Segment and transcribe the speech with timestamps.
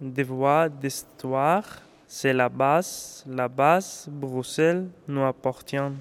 [0.00, 1.64] des voix d'histoire.
[2.06, 5.92] C'est la base, la base, Bruxelles nous appartient.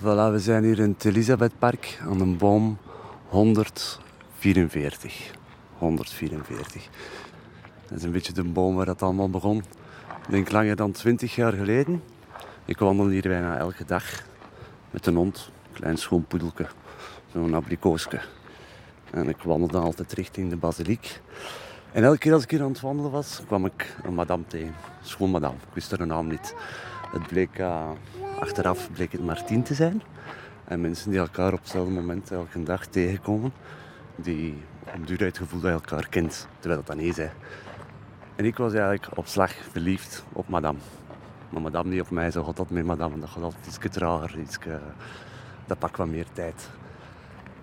[0.00, 2.78] Voilà, we zijn hier in het Elisabethpark aan een boom
[3.28, 5.30] 144.
[5.78, 6.88] 144.
[7.88, 9.58] Dat is een beetje de boom waar het allemaal begon.
[9.58, 12.02] Ik denk langer dan 20 jaar geleden.
[12.64, 14.04] Ik wandel hier bijna elke dag
[14.90, 16.66] met een hond, een klein schoon poedelke,
[17.32, 18.20] zo'n abrikoosje.
[19.10, 21.20] En ik wandelde altijd richting de basiliek.
[21.92, 24.74] En elke keer als ik hier aan het wandelen was, kwam ik een madame tegen.
[25.02, 26.54] Schoon madame, ik wist haar naam niet.
[27.12, 27.90] Het bleek, uh,
[28.40, 30.02] achteraf bleek het Martien te zijn.
[30.64, 33.52] En mensen die elkaar op hetzelfde moment elke dag tegenkomen,
[34.16, 34.62] die
[34.94, 37.28] om duur het gevoel dat je elkaar kent, terwijl dat dan niet is.
[38.36, 40.78] En ik was eigenlijk op slag verliefd op madame.
[41.50, 43.18] Maar madame niet op mij, zo gaat dat met madame.
[43.18, 44.58] Dat gaat altijd iets trager, iets,
[45.66, 46.70] dat pakt wat meer tijd.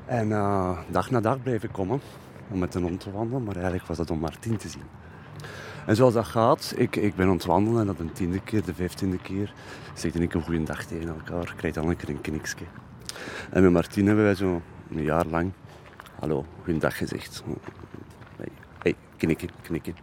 [0.06, 2.02] En uh, dag na dag bleef ik komen
[2.52, 4.84] om met een hond te wandelen, maar eigenlijk was dat om Martin te zien.
[5.86, 8.64] En zoals dat gaat, ik, ik ben aan het wandelen en dat de tiende keer,
[8.64, 9.54] de vijftiende keer,
[9.94, 12.66] zeg ik een goede dag tegen elkaar, krijg dan een keer een kniksje.
[13.50, 15.52] En met Martin hebben wij zo een jaar lang,
[16.20, 17.44] hallo, goedendag gezegd.
[18.78, 19.96] Hey, knikken, knikken.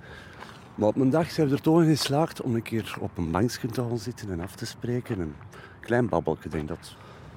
[0.75, 3.31] Maar op een dag zijn we er toch in geslaagd om een keer op een
[3.31, 5.21] bankje te gaan zitten en af te spreken.
[5.21, 5.35] Een
[5.81, 6.97] klein babbelje, denk dat.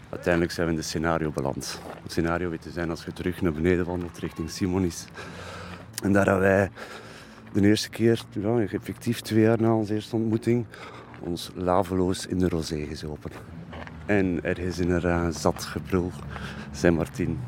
[0.09, 1.79] Uiteindelijk zijn we in het scenario beland.
[2.03, 5.05] Het scenario weet te zijn als je terug naar beneden wandelt richting Simonis.
[6.03, 6.69] En daar hebben wij
[7.53, 10.65] de eerste keer, ja, effectief twee jaar na onze eerste ontmoeting,
[11.19, 13.31] ons laveloos in de rosé gezopen.
[14.05, 16.11] En er is in er zat gebrul,
[16.71, 17.39] zei Martin.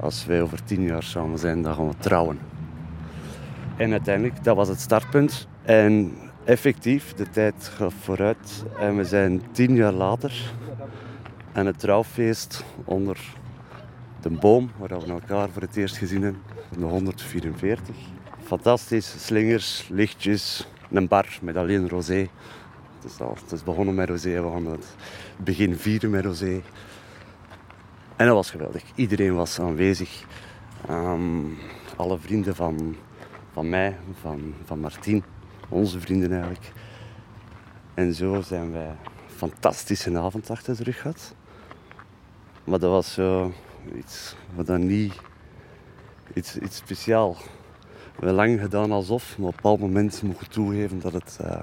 [0.00, 2.38] Als wij over tien jaar samen zijn, dan gaan we trouwen.
[3.76, 5.48] En uiteindelijk, dat was het startpunt.
[5.62, 6.12] En
[6.44, 8.64] effectief, de tijd gaat vooruit.
[8.78, 10.52] En we zijn tien jaar later.
[11.52, 13.34] En het trouwfeest onder
[14.20, 16.42] de boom, waar we elkaar voor het eerst gezien hebben,
[16.78, 17.96] de 144.
[18.42, 22.28] Fantastisch, slingers, lichtjes, een bar met alleen rosé.
[23.00, 24.94] Het is, is begonnen met rosé, we gaan het
[25.36, 26.62] begin vieren met rosé.
[28.16, 28.82] En dat was geweldig.
[28.94, 30.24] Iedereen was aanwezig.
[30.90, 31.58] Um,
[31.96, 32.96] alle vrienden van
[33.52, 35.24] van mij, van, van Martien,
[35.68, 36.72] onze vrienden eigenlijk.
[37.94, 38.96] En zo zijn wij een
[39.36, 41.34] fantastische avond achter de rug gehad.
[42.64, 43.52] Maar dat was zo
[43.94, 45.14] iets wat dan niet
[46.34, 47.36] iets, iets speciaal.
[47.92, 51.62] We hebben lang gedaan alsof, maar op een bepaald moment mocht toegeven dat, het, uh,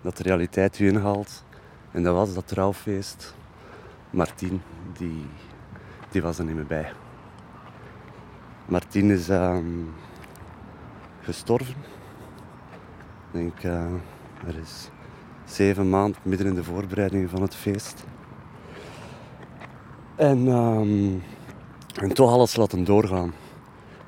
[0.00, 1.44] dat de realiteit u inhaalt.
[1.90, 3.34] En dat was dat trouwfeest.
[4.10, 4.62] Martien,
[4.98, 5.26] die,
[6.10, 6.92] die was er niet meer bij.
[8.66, 9.58] Martien is uh,
[11.20, 11.74] gestorven.
[13.32, 13.84] Ik denk, uh,
[14.46, 14.88] er is
[15.44, 18.04] zeven maanden midden in de voorbereidingen van het feest.
[20.16, 21.22] En, um,
[21.94, 23.34] en toch alles laten doorgaan.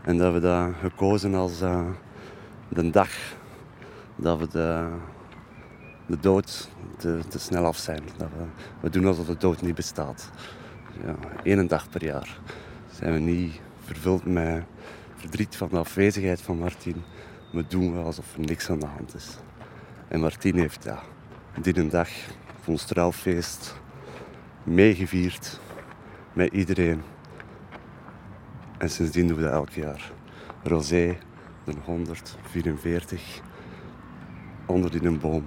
[0.03, 1.87] En dat we dat gekozen als uh,
[2.69, 3.09] de dag
[4.17, 4.89] dat we de,
[6.06, 6.69] de dood
[6.99, 8.03] te, te snel af zijn.
[8.17, 8.28] Dat
[8.81, 10.31] we, doen alsof de dood niet bestaat.
[11.05, 12.41] Ja, één dag per jaar
[12.93, 14.65] zijn we niet vervuld met
[15.15, 17.03] verdriet van de afwezigheid van Martin.
[17.53, 19.37] We doen alsof er niks aan de hand is.
[20.09, 21.03] En Martin heeft ja,
[21.61, 22.09] die dag
[22.61, 23.75] voor ons trouwfeest
[24.62, 25.61] meegevierd
[26.36, 27.02] met iedereen.
[28.78, 30.12] En sindsdien doen we dat elk jaar.
[30.62, 31.19] Rosé,
[31.64, 33.41] de 144,
[34.66, 35.44] onder in een boom.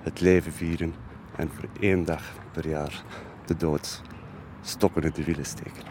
[0.00, 0.94] Het leven vieren
[1.36, 3.02] en voor één dag per jaar
[3.46, 4.02] de dood
[4.60, 5.82] stokken in de wielen steken.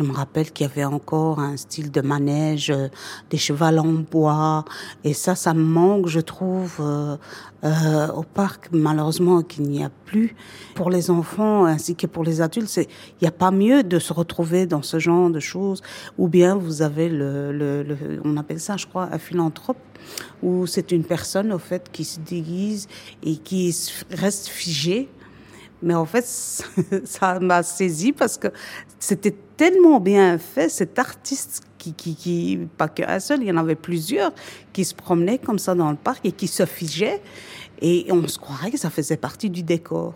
[0.00, 2.88] Je me rappelle qu'il y avait encore un style de manège, euh,
[3.28, 4.64] des chevals en bois.
[5.04, 7.18] Et ça, ça me manque, je trouve, euh,
[7.64, 10.34] euh, au parc, malheureusement, qu'il n'y a plus.
[10.74, 12.86] Pour les enfants ainsi que pour les adultes, il
[13.20, 15.82] n'y a pas mieux de se retrouver dans ce genre de choses.
[16.16, 19.76] Ou bien vous avez le, le, le on appelle ça, je crois, un philanthrope,
[20.42, 22.88] où c'est une personne, au fait, qui se déguise
[23.22, 23.76] et qui
[24.10, 25.10] reste figée
[25.82, 26.24] mais en fait,
[27.04, 28.48] ça m'a saisi parce que
[28.98, 33.56] c'était tellement bien fait, cet artiste qui, qui, qui, pas qu'un seul, il y en
[33.56, 34.32] avait plusieurs,
[34.72, 37.22] qui se promenaient comme ça dans le parc et qui se figeaient.
[37.80, 40.14] Et on se croirait que ça faisait partie du décor.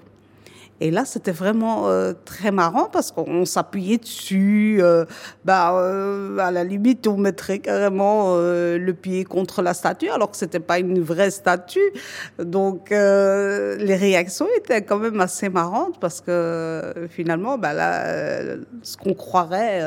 [0.84, 4.80] Et là, c'était vraiment euh, très marrant parce qu'on s'appuyait dessus.
[4.82, 5.06] Euh,
[5.42, 10.36] bah, euh, à la limite, on mettrait carrément le pied contre la statue, alors que
[10.36, 11.90] c'était pas une vraie statue.
[12.38, 19.14] Donc, les réactions étaient quand même assez marrantes parce que finalement, bah, là, ce qu'on
[19.14, 19.80] croirait,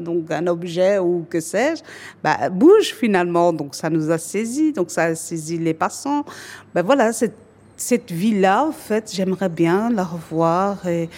[0.00, 1.82] donc un objet ou que sais-je,
[2.22, 3.54] bah, bouge finalement.
[3.54, 4.74] Donc, ça nous a saisi.
[4.74, 6.26] Donc, ça a saisi les passants.
[6.74, 7.32] Ben voilà, c'est
[7.76, 11.08] cette vie-là, en fait, j'aimerais bien la revoir et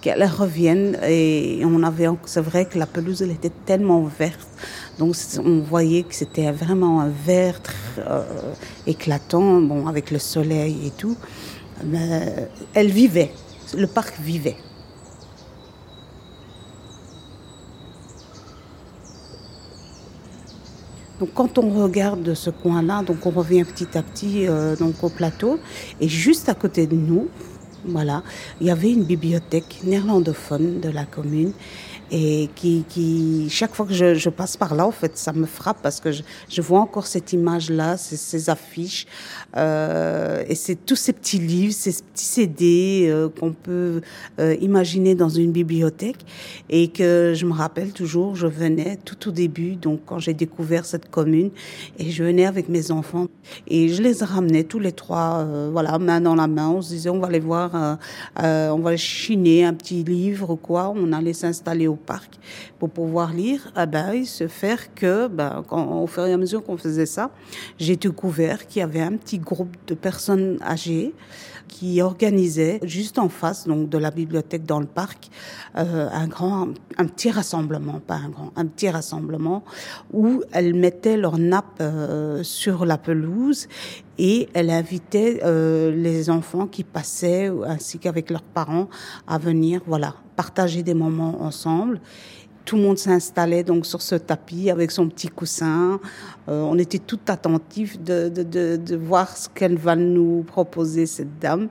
[0.00, 0.98] qu'elles reviennent.
[1.06, 4.48] Et on avait, c'est vrai que la pelouse, était tellement verte.
[4.98, 7.60] Donc on voyait que c'était vraiment un vert
[7.98, 8.22] euh,
[8.86, 11.16] éclatant, bon, avec le soleil et tout.
[11.84, 13.32] Mais elle vivait,
[13.76, 14.56] le parc vivait.
[21.22, 25.04] Donc quand on regarde de ce coin-là, donc on revient petit à petit euh, donc
[25.04, 25.60] au plateau,
[26.00, 27.28] et juste à côté de nous,
[27.84, 28.24] voilà,
[28.60, 31.52] il y avait une bibliothèque néerlandophone de la commune
[32.10, 35.46] et qui, qui, chaque fois que je, je, passe par là, en fait, ça me
[35.46, 39.06] frappe parce que je, je vois encore cette image-là, ces, ces, affiches,
[39.56, 44.00] euh, et c'est tous ces petits livres, ces petits CD euh, qu'on peut
[44.38, 46.24] euh, imaginer dans une bibliothèque,
[46.68, 50.84] et que je me rappelle toujours, je venais tout au début, donc quand j'ai découvert
[50.84, 51.50] cette commune,
[51.98, 53.28] et je venais avec mes enfants,
[53.66, 56.90] et je les ramenais tous les trois, euh, voilà, main dans la main, on se
[56.90, 57.94] disait, on va aller voir, euh,
[58.42, 62.38] euh, on va chiner un petit livre quoi, on allait s'installer au parc.
[62.78, 66.36] Pour pouvoir lire, ah ben, il se faire que, ben, quand, au fur et à
[66.36, 67.30] mesure qu'on faisait ça,
[67.78, 71.14] j'ai découvert qu'il y avait un petit groupe de personnes âgées
[71.72, 75.30] qui organisait juste en face donc de la bibliothèque dans le parc
[75.78, 79.64] euh, un grand un petit rassemblement pas un grand un petit rassemblement
[80.12, 83.68] où elles mettaient leur nappe euh, sur la pelouse
[84.18, 88.88] et elle invitait euh, les enfants qui passaient ainsi qu'avec leurs parents
[89.26, 92.00] à venir voilà partager des moments ensemble
[92.64, 96.00] tout le monde s'installait donc sur ce tapis avec son petit coussin.
[96.48, 101.06] Euh, on était tout attentifs de, de, de, de voir ce qu'elle va nous proposer,
[101.06, 101.68] cette dame.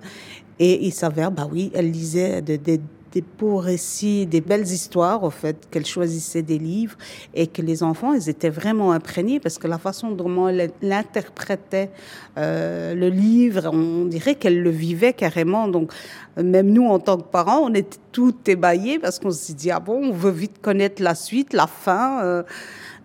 [0.60, 2.80] Et il s'avère, bah oui, elle lisait des, des,
[3.12, 6.96] des beaux récits, des belles histoires, au fait, qu'elle choisissait des livres
[7.34, 11.92] et que les enfants, ils étaient vraiment imprégnés parce que la façon dont elle l'interprétait
[12.38, 15.68] euh, le livre, on dirait qu'elle le vivait carrément.
[15.68, 15.92] Donc,
[16.38, 19.80] même nous, en tant que parents, on était tout ébaillés parce qu'on se dit, ah
[19.80, 22.24] bon, on veut vite connaître la suite, la fin.
[22.24, 22.44] Euh,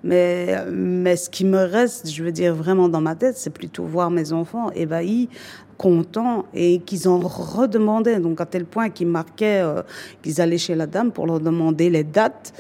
[0.05, 3.85] mais, mais ce qui me reste, je veux dire, vraiment dans ma tête, c'est plutôt
[3.85, 5.29] voir mes enfants ébahis
[5.77, 8.21] contents et qu'ils en redemandaient.
[8.21, 9.83] Donc à tel point qu'ils marquaient euh,
[10.23, 12.53] qu'ils allaient chez la dame pour leur demander les dates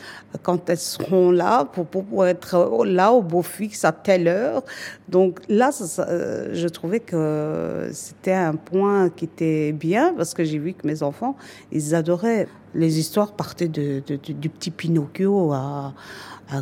[0.42, 4.62] quand elles seront là pour, pour, être là au beau fixe à telle heure.
[5.08, 10.58] Donc là, euh, je trouvais que c'était un point qui était bien parce que j'ai
[10.58, 11.36] vu que mes enfants,
[11.72, 12.48] ils adoraient.
[12.74, 15.94] Les histoires partaient de, du petit Pinocchio à,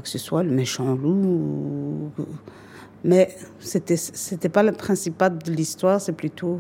[0.03, 2.11] que ce soit le méchant loup.
[2.19, 2.25] Ou,
[3.05, 3.29] mais
[3.61, 6.59] c'était c'était pas le principal de l'histoire c'est plutôt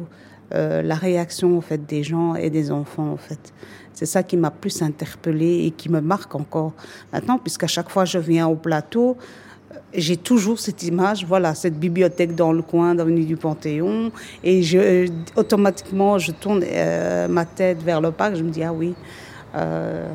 [0.55, 3.53] euh, la réaction en fait des gens et des enfants en fait.
[3.95, 6.73] C'est ça qui m'a plus interpellé et qui me marque encore
[7.13, 9.17] maintenant puisqu'à chaque fois je viens au plateau
[9.95, 14.13] j'ai toujours cette image voilà cette bibliothèque dans le coin d'avenue du Panthéon
[14.43, 18.73] et je automatiquement je tourne euh, ma tête vers le parc je me dis ah
[18.73, 18.95] oui
[19.55, 20.07] euh,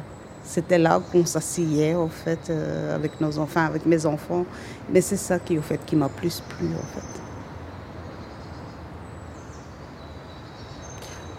[0.50, 4.46] c'était là qu'on s'asseyait en fait euh, avec nos enfants avec mes enfants.
[4.92, 7.22] Mais c'est ça qui au fait qui m'a plus plu en fait.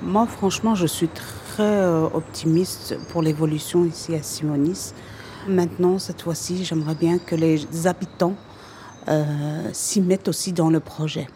[0.02, 4.94] Moi franchement je suis très euh, optimiste pour l'évolution ici à simonis
[5.48, 8.34] maintenant cette fois-ci j'aimerais bien que les habitants
[9.08, 11.26] euh, s'y mettent aussi dans le projet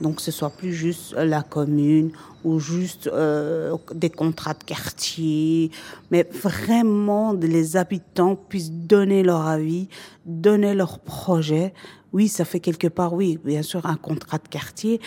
[0.00, 2.10] donc ce soit plus juste la commune
[2.44, 5.70] ou juste euh, des contrats de quartier.
[6.10, 9.88] Mais vraiment les habitants puissent donner leur avis
[10.24, 11.74] donner leur projet.
[12.12, 15.00] Oui ça fait quelque part oui bien sûr un contrat de quartier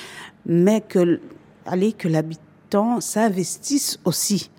[0.45, 1.19] mais que
[1.65, 4.51] aller que l'habitant s'investisse aussi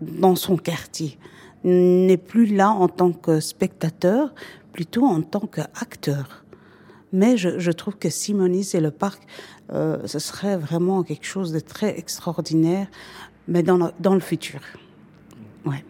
[0.00, 1.18] dans son quartier.
[1.64, 4.32] N'est plus là en tant que spectateur
[4.72, 6.44] plutôt en tant qu'acteur.
[7.12, 9.22] Mais je, je trouve que simonis et le parc
[9.72, 12.86] euh, ce serait vraiment quelque chose de très extraordinaire
[13.46, 14.60] mais dans le, dans le futur
[15.64, 15.84] ouais.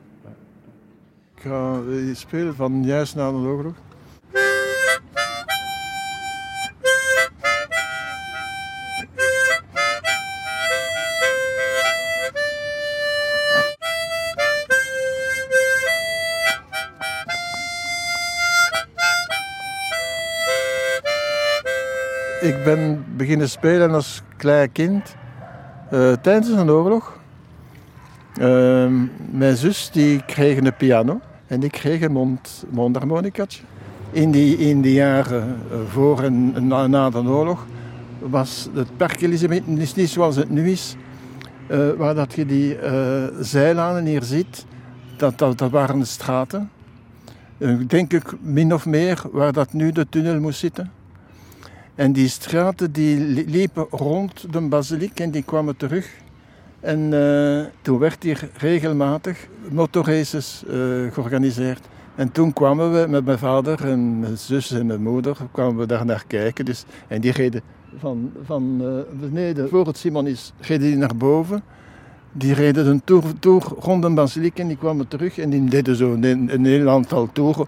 [2.15, 3.73] spelen van juist na de
[22.41, 25.17] Ik ben beginnen spelen als klein kind
[25.93, 27.19] uh, tijdens een oorlog.
[28.41, 28.87] Uh,
[29.31, 33.63] mijn zus die kreeg een piano en ik kreeg een mond, mondharmonicatje.
[34.11, 37.67] In die, in die jaren uh, voor en na, de oorlog
[38.19, 40.97] was het park Elisabeth is niet zoals het nu is.
[41.71, 44.67] Uh, waar dat je die uh, zeilanen hier ziet,
[45.17, 46.71] dat, dat, dat waren de straten.
[47.59, 50.91] Uh, denk ik min of meer waar dat nu de tunnel moest zitten.
[51.99, 56.07] En die straten die liepen rond de basiliek en die kwamen terug
[56.81, 60.75] En uh, toen werd hier regelmatig motorraces uh,
[61.13, 61.87] georganiseerd.
[62.15, 65.87] En toen kwamen we met mijn vader en mijn zus en mijn moeder kwamen we
[65.87, 66.65] daar naar kijken.
[66.65, 67.63] Dus, en die reden
[67.97, 68.89] van, van uh,
[69.21, 71.63] beneden, voor het Simon is, reden die naar boven.
[72.33, 75.97] Die reden een tour, tour rond een basiliek en die kwamen terug en die deden
[75.97, 77.67] zo een heel aantal toeren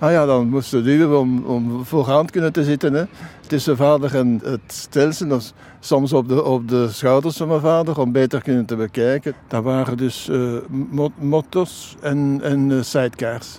[0.00, 2.92] Ah ja, dan moesten we duwen om, om vooraan kunnen te zitten.
[2.92, 3.04] Hè.
[3.46, 5.40] Tussen vader en het stelsel.
[5.80, 9.34] Soms op de, op de schouders van mijn vader om beter kunnen te bekijken.
[9.48, 10.58] Dat waren dus uh,
[12.00, 13.58] en, en uh, sidecars.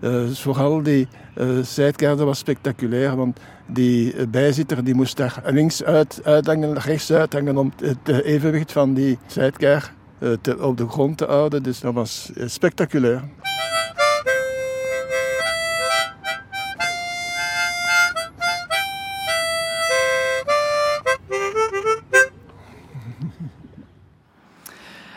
[0.00, 6.20] Uh, dus vooral die uh, was spectaculair, want die bijzitter die moest daar links uit,
[6.24, 9.92] uithangen, rechts uithangen om het evenwicht van die sidecar
[10.60, 11.62] op de grond te houden.
[11.62, 13.22] Dus dat was spectaculair.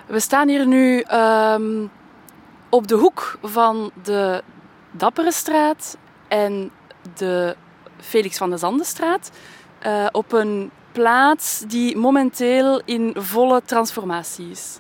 [0.10, 1.92] We staan hier nu um,
[2.70, 4.44] op de hoek van de
[4.92, 5.98] Dapperestraat
[6.28, 6.72] en
[7.16, 7.56] de
[7.98, 9.32] Felix van de Zandenstraat.
[9.86, 14.80] Uh, op een plaats die momenteel in volle transformatie is.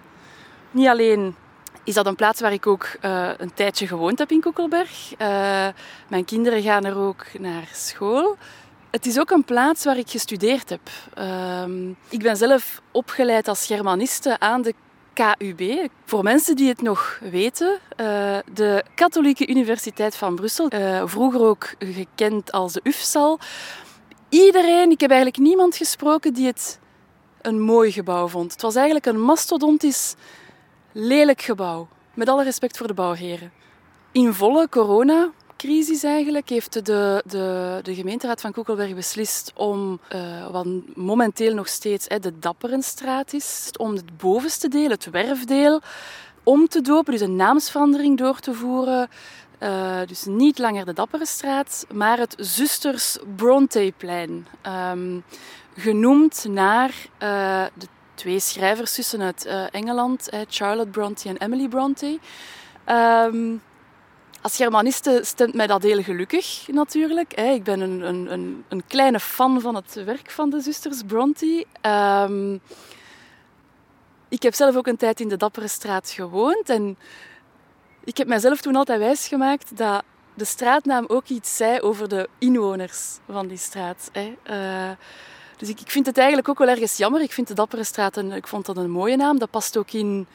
[0.71, 1.35] Niet alleen
[1.83, 5.11] is dat een plaats waar ik ook uh, een tijdje gewoond heb in Koekelberg.
[5.11, 5.67] Uh,
[6.07, 8.37] mijn kinderen gaan er ook naar school.
[8.89, 10.89] Het is ook een plaats waar ik gestudeerd heb.
[11.17, 11.63] Uh,
[12.09, 14.73] ik ben zelf opgeleid als Germaniste aan de
[15.19, 15.89] KUB.
[16.05, 21.73] Voor mensen die het nog weten, uh, de Katholieke Universiteit van Brussel, uh, vroeger ook
[21.79, 23.39] gekend als de UFSAL.
[24.29, 26.79] Iedereen, ik heb eigenlijk niemand gesproken die het
[27.41, 28.51] een mooi gebouw vond.
[28.51, 30.15] Het was eigenlijk een mastodontisch
[30.91, 31.87] lelijk gebouw.
[32.13, 33.51] Met alle respect voor de bouwheren.
[34.11, 40.47] In volle corona crisis eigenlijk heeft de, de, de gemeenteraad van Koekelberg beslist om, uh,
[40.47, 45.81] wat momenteel nog steeds hè, de Dapperenstraat is, om het bovenste deel, het werfdeel,
[46.43, 49.09] om te dopen, dus een naamsverandering door te voeren.
[49.59, 54.47] Uh, dus niet langer de Dapperenstraat, maar het Zusters Bronteplein.
[54.91, 55.23] Um,
[55.75, 62.19] genoemd naar uh, de twee schrijverszussen uit Engeland, Charlotte Bronte en Emily Bronte.
[62.87, 63.61] Um,
[64.41, 67.33] als Germaniste stemt mij dat heel gelukkig natuurlijk.
[67.33, 71.65] Ik ben een, een, een kleine fan van het werk van de zusters Bronte.
[71.81, 72.61] Um,
[74.29, 76.69] ik heb zelf ook een tijd in de Dappere Straat gewoond.
[76.69, 76.97] En
[78.03, 80.03] ik heb mijzelf toen altijd wijsgemaakt dat
[80.33, 84.11] de straatnaam ook iets zei over de inwoners van die straat.
[84.13, 84.89] Uh,
[85.57, 87.21] dus ik, ik, vind het eigenlijk ook wel ergens jammer.
[87.21, 89.39] Ik vind de Dappere Straat een, ik vond dat een mooie naam.
[89.39, 90.27] Dat past ook in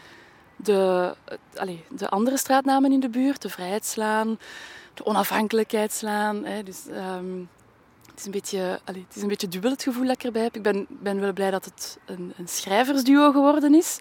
[0.65, 1.15] de,
[1.55, 4.39] allez, de andere straatnamen in de buurt, de Vrijheidslaan,
[4.95, 6.45] de Onafhankelijkheidslaan.
[6.45, 6.63] Hè.
[6.63, 7.49] Dus, um,
[8.07, 10.43] het, is een beetje, allez, het is een beetje dubbel het gevoel dat ik erbij
[10.43, 10.57] heb.
[10.57, 13.99] Ik ben, ben wel blij dat het een, een schrijversduo geworden is.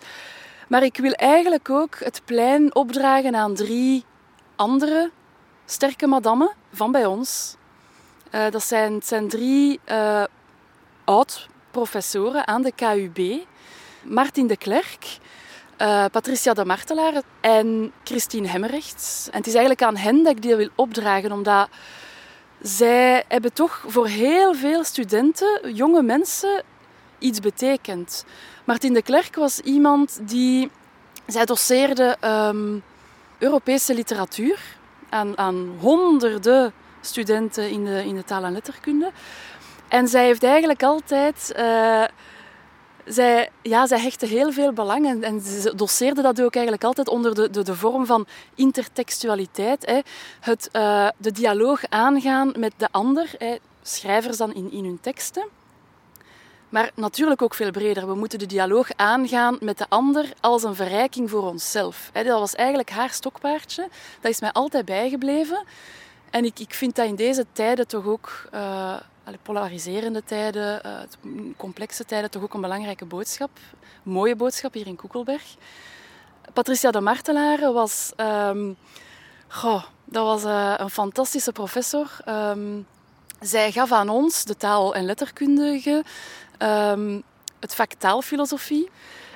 [0.67, 4.03] Maar ik wil eigenlijk ook het plein opdragen aan drie
[4.55, 5.11] andere
[5.65, 7.55] sterke madammen van bij ons.
[8.31, 10.23] Uh, dat zijn, zijn drie uh,
[11.03, 13.45] oud-professoren aan de KUB.
[14.03, 15.17] Martin de Klerk,
[15.81, 19.27] uh, Patricia de Martelaar en Christine Hemmerrechts.
[19.31, 21.69] En het is eigenlijk aan hen dat ik die wil opdragen, omdat
[22.61, 26.63] zij hebben toch voor heel veel studenten, jonge mensen,
[27.19, 28.25] iets betekend.
[28.63, 30.71] Martin de Klerk was iemand die...
[31.27, 32.83] Zij doseerde um,
[33.37, 34.59] Europese literatuur
[35.09, 39.11] aan, aan honderden studenten in de, in de taal- en letterkunde.
[39.87, 41.53] En zij heeft eigenlijk altijd...
[41.57, 42.03] Uh,
[43.05, 47.35] zij, ja, zij hechtte heel veel belang en, ze doseerde dat ook eigenlijk altijd onder
[47.35, 49.85] de, de, de vorm van intertextualiteit.
[49.85, 49.99] Hè.
[50.39, 53.55] Het uh, de dialoog aangaan met de ander, hè.
[53.81, 55.47] schrijvers dan in, in hun teksten.
[56.69, 58.07] Maar natuurlijk ook veel breder.
[58.07, 62.09] We moeten de dialoog aangaan met de ander als een verrijking voor onszelf.
[62.13, 63.87] Dat was eigenlijk haar stokpaardje.
[64.21, 65.63] Dat is mij altijd bijgebleven.
[66.29, 68.95] En ik, ik vind dat in deze tijden toch ook uh,
[69.41, 73.49] polariserende tijden, uh, complexe tijden, toch ook een belangrijke boodschap.
[74.05, 75.55] Een mooie boodschap hier in Koekelberg.
[76.53, 78.77] Patricia de Martelaar was, um,
[79.47, 82.17] goh, dat was uh, een fantastische professor.
[82.29, 82.87] Um,
[83.39, 86.03] zij gaf aan ons, de taal- en letterkundige,
[86.59, 87.23] um,
[87.59, 88.89] het vak taalfilosofie.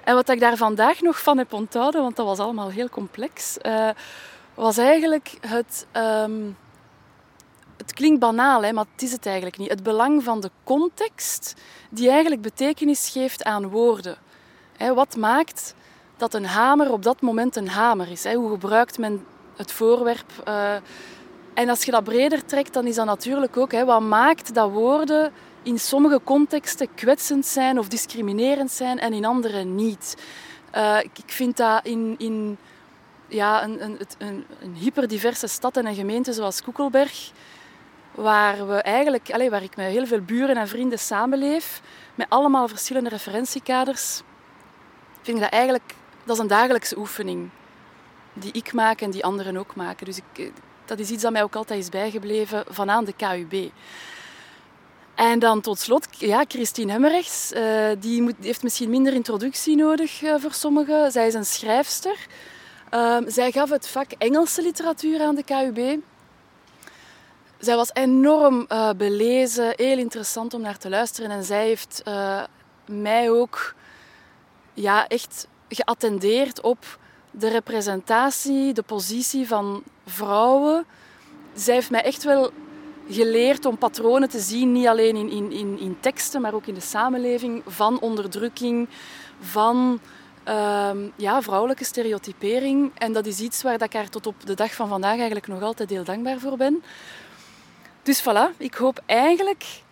[0.03, 3.57] En wat ik daar vandaag nog van heb onthouden, want dat was allemaal heel complex,
[3.61, 3.89] uh,
[4.53, 5.85] was eigenlijk het
[7.87, 9.69] het klinkt banaal, hè, maar het is het eigenlijk niet.
[9.69, 11.53] Het belang van de context
[11.89, 14.17] die eigenlijk betekenis geeft aan woorden.
[14.95, 15.73] Wat maakt
[16.17, 18.33] dat een hamer op dat moment een hamer is?
[18.33, 19.25] Hoe gebruikt men
[19.55, 20.31] het voorwerp?
[20.45, 20.75] Eh,
[21.53, 25.31] En als je dat breder trekt, dan is dat natuurlijk ook wat maakt dat woorden
[25.63, 30.17] in sommige contexten kwetsend zijn of discriminerend zijn en in andere niet.
[30.75, 32.57] Uh, ik vind dat in, in
[33.27, 37.31] ja, een, een, een, een, hyperdiverse stad en een gemeente zoals Koekelberg,
[38.17, 41.81] waar, we eigenlijk, waar ik met heel veel buren en vrienden samenleef,
[42.15, 44.21] met allemaal verschillende referentiekaders,
[45.21, 45.93] vind ik dat eigenlijk
[46.23, 47.49] dat is een dagelijkse oefening
[48.33, 50.05] die ik maak en die anderen ook maken.
[50.05, 50.51] Dus ik,
[50.85, 53.71] dat is iets dat mij ook altijd is bijgebleven van aan de KUB.
[55.15, 60.21] En dan tot slot, ja, Christine Hemmerrechts, uh, die, moet, heeft misschien minder introductie nodig
[60.21, 61.11] uh, voor sommigen.
[61.11, 62.27] Zij is een schrijfster.
[62.93, 65.99] Uh, zij gaf het vak Engelse literatuur aan de KUB.
[67.59, 71.31] Zij was enorm uh, belezen, heel interessant om naar te luisteren.
[71.31, 72.03] En zij heeft
[72.85, 73.75] mij ook
[74.73, 76.99] ja, echt geattendeerd op
[77.31, 80.85] de representatie, de positie van vrouwen.
[81.53, 82.51] Zij heeft mij echt wel
[83.09, 86.73] geleerd om patronen te zien, niet alleen in, in, in, in teksten, maar ook in
[86.73, 88.87] de samenleving, van onderdrukking,
[89.39, 89.99] van
[90.43, 92.91] ehm, ja, vrouwelijke stereotypering.
[92.97, 95.61] En dat is iets waar ik haar tot op de dag van vandaag eigenlijk nog
[95.61, 96.83] altijd heel dankbaar voor ben.
[98.07, 99.83] Dus voilà, ik hoop eigenlijk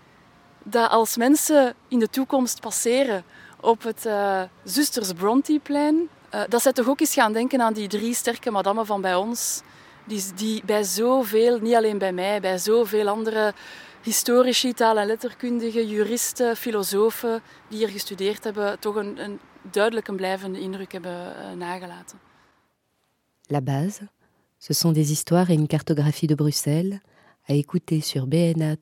[0.63, 3.23] dat als mensen in de toekomst passeren
[3.59, 5.95] op het uh, Zusters Bronte-plein,
[6.33, 9.15] uh, dat zij toch ook eens gaan denken aan die drie sterke madammen van bij
[9.15, 9.61] ons,
[10.05, 13.53] die, die bij zoveel, niet alleen bij mij, bij zoveel andere
[14.01, 19.39] historici, taal- en letterkundigen, juristen, filosofen die hier gestudeerd hebben, toch een, een
[19.71, 22.19] duidelijk een blijvende indruk hebben uh, nagelaten.
[23.47, 24.09] La base,
[24.57, 26.99] ce sont des histoires et une cartographie de Bruxelles
[27.47, 28.75] à écouter sur bna-bbot.be.